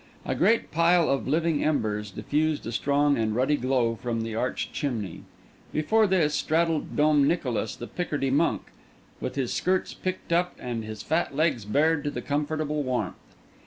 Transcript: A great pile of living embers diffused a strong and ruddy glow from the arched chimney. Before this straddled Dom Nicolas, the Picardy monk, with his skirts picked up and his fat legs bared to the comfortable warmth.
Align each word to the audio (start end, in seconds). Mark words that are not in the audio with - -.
A 0.25 0.33
great 0.33 0.71
pile 0.71 1.07
of 1.11 1.27
living 1.27 1.63
embers 1.63 2.09
diffused 2.09 2.65
a 2.65 2.71
strong 2.71 3.17
and 3.19 3.35
ruddy 3.35 3.55
glow 3.55 3.93
from 3.93 4.21
the 4.21 4.33
arched 4.33 4.73
chimney. 4.73 5.21
Before 5.71 6.07
this 6.07 6.33
straddled 6.33 6.95
Dom 6.95 7.27
Nicolas, 7.27 7.75
the 7.75 7.85
Picardy 7.85 8.31
monk, 8.31 8.63
with 9.19 9.35
his 9.35 9.53
skirts 9.53 9.93
picked 9.93 10.33
up 10.33 10.55
and 10.59 10.83
his 10.83 11.03
fat 11.03 11.35
legs 11.35 11.65
bared 11.65 12.03
to 12.05 12.09
the 12.09 12.23
comfortable 12.23 12.81
warmth. 12.81 13.13